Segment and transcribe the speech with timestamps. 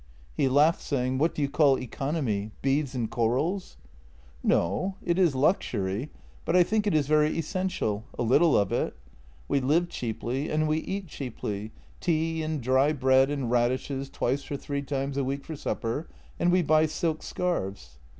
[0.35, 3.77] He laughed, saying:" What do you call economy— beads and corals?"
[4.57, 6.09] "No; it is luxury,
[6.43, 8.95] but I think it is very essential— a little of it.
[9.47, 14.57] We live cheaply and we eat cheaply, tea and dry bread and radishes twice or
[14.57, 16.09] three times a week for supper—
[16.39, 17.99] and we buy silk scarves."